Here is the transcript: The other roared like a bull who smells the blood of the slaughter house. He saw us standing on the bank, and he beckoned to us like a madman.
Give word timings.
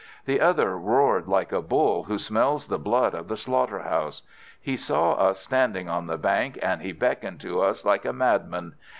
The 0.25 0.41
other 0.41 0.75
roared 0.79 1.27
like 1.27 1.51
a 1.51 1.61
bull 1.61 2.05
who 2.05 2.17
smells 2.17 2.65
the 2.65 2.79
blood 2.79 3.13
of 3.13 3.27
the 3.27 3.37
slaughter 3.37 3.81
house. 3.81 4.23
He 4.59 4.75
saw 4.75 5.11
us 5.13 5.39
standing 5.39 5.89
on 5.89 6.07
the 6.07 6.17
bank, 6.17 6.57
and 6.59 6.81
he 6.81 6.91
beckoned 6.91 7.39
to 7.41 7.61
us 7.61 7.85
like 7.85 8.03
a 8.05 8.11
madman. 8.13 8.73